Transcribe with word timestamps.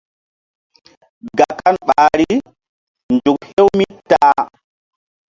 Gakan 1.37 1.75
ɓahri: 1.87 2.29
nzuk 3.13 3.41
hew 3.53 3.67
mi 3.77 3.85
ta-a. 4.09 4.31